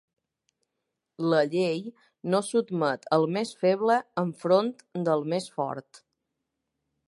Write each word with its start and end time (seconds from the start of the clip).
La 1.33 1.41
llei 1.51 1.83
no 2.35 2.41
sotmet 2.49 3.07
el 3.19 3.27
més 3.37 3.53
feble 3.61 4.01
enfront 4.25 4.73
del 5.11 5.25
més 5.35 5.51
fort. 5.59 6.05